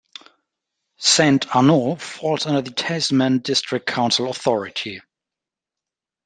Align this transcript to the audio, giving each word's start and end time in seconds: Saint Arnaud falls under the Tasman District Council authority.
Saint 0.97 1.55
Arnaud 1.55 1.95
falls 1.97 2.47
under 2.47 2.63
the 2.63 2.71
Tasman 2.71 3.37
District 3.37 3.85
Council 3.85 4.31
authority. 4.31 4.99